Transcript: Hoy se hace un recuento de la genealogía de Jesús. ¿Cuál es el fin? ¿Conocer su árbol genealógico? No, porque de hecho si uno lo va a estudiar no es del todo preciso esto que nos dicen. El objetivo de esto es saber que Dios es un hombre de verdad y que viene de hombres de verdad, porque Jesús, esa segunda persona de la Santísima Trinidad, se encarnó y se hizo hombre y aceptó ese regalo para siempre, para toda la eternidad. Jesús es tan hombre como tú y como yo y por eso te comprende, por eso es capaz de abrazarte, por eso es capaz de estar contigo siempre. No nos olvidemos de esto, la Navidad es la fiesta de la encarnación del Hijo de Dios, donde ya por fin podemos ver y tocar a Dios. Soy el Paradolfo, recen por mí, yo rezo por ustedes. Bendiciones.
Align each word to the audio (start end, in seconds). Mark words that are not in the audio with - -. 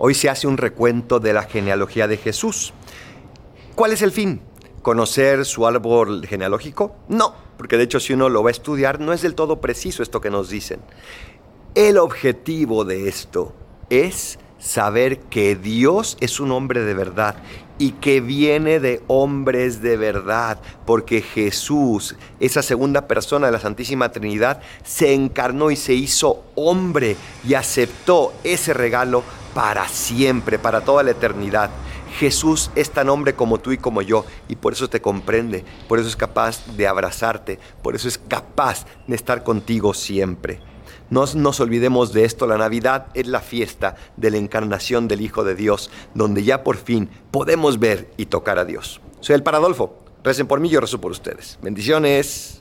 Hoy 0.00 0.14
se 0.14 0.30
hace 0.30 0.46
un 0.46 0.58
recuento 0.58 1.18
de 1.18 1.32
la 1.32 1.42
genealogía 1.42 2.06
de 2.06 2.18
Jesús. 2.18 2.72
¿Cuál 3.74 3.92
es 3.92 4.00
el 4.02 4.12
fin? 4.12 4.40
¿Conocer 4.80 5.44
su 5.44 5.66
árbol 5.66 6.24
genealógico? 6.24 6.94
No, 7.08 7.34
porque 7.56 7.76
de 7.76 7.82
hecho 7.82 7.98
si 7.98 8.12
uno 8.12 8.28
lo 8.28 8.44
va 8.44 8.50
a 8.50 8.52
estudiar 8.52 9.00
no 9.00 9.12
es 9.12 9.22
del 9.22 9.34
todo 9.34 9.60
preciso 9.60 10.04
esto 10.04 10.20
que 10.20 10.30
nos 10.30 10.50
dicen. 10.50 10.78
El 11.74 11.98
objetivo 11.98 12.84
de 12.84 13.08
esto 13.08 13.52
es 13.90 14.38
saber 14.58 15.18
que 15.18 15.56
Dios 15.56 16.16
es 16.20 16.38
un 16.38 16.52
hombre 16.52 16.84
de 16.84 16.94
verdad 16.94 17.34
y 17.78 17.92
que 17.92 18.20
viene 18.20 18.80
de 18.80 19.02
hombres 19.06 19.82
de 19.82 19.96
verdad, 19.96 20.60
porque 20.84 21.22
Jesús, 21.22 22.16
esa 22.40 22.62
segunda 22.62 23.06
persona 23.06 23.46
de 23.46 23.52
la 23.52 23.60
Santísima 23.60 24.10
Trinidad, 24.10 24.60
se 24.84 25.14
encarnó 25.14 25.70
y 25.70 25.76
se 25.76 25.94
hizo 25.94 26.44
hombre 26.56 27.16
y 27.46 27.54
aceptó 27.54 28.32
ese 28.42 28.74
regalo 28.74 29.22
para 29.58 29.88
siempre, 29.88 30.56
para 30.56 30.82
toda 30.82 31.02
la 31.02 31.10
eternidad. 31.10 31.68
Jesús 32.20 32.70
es 32.76 32.92
tan 32.92 33.08
hombre 33.08 33.34
como 33.34 33.58
tú 33.58 33.72
y 33.72 33.76
como 33.76 34.02
yo 34.02 34.24
y 34.48 34.54
por 34.54 34.72
eso 34.72 34.88
te 34.88 35.00
comprende, 35.00 35.64
por 35.88 35.98
eso 35.98 36.06
es 36.06 36.14
capaz 36.14 36.64
de 36.76 36.86
abrazarte, 36.86 37.58
por 37.82 37.96
eso 37.96 38.06
es 38.06 38.18
capaz 38.18 38.86
de 39.08 39.16
estar 39.16 39.42
contigo 39.42 39.94
siempre. 39.94 40.60
No 41.10 41.24
nos 41.34 41.58
olvidemos 41.58 42.12
de 42.12 42.24
esto, 42.24 42.46
la 42.46 42.56
Navidad 42.56 43.08
es 43.14 43.26
la 43.26 43.40
fiesta 43.40 43.96
de 44.16 44.30
la 44.30 44.36
encarnación 44.36 45.08
del 45.08 45.22
Hijo 45.22 45.42
de 45.42 45.56
Dios, 45.56 45.90
donde 46.14 46.44
ya 46.44 46.62
por 46.62 46.76
fin 46.76 47.10
podemos 47.32 47.80
ver 47.80 48.12
y 48.16 48.26
tocar 48.26 48.60
a 48.60 48.64
Dios. 48.64 49.00
Soy 49.18 49.34
el 49.34 49.42
Paradolfo, 49.42 49.98
recen 50.22 50.46
por 50.46 50.60
mí, 50.60 50.68
yo 50.68 50.80
rezo 50.80 51.00
por 51.00 51.10
ustedes. 51.10 51.58
Bendiciones. 51.62 52.54